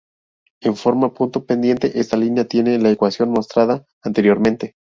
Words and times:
En 0.61 0.75
forma 0.77 1.13
punto-pendiente, 1.13 1.99
esta 1.99 2.17
línea 2.17 2.45
tiene 2.45 2.79
la 2.79 2.89
ecuación 2.89 3.29
mostrada 3.29 3.85
anteriormente. 4.01 4.73